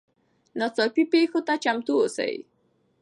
ناڅاپي 0.59 1.03
پیښو 1.13 1.39
ته 1.47 1.53
چمتو 1.63 1.93
اوسئ. 1.99 2.35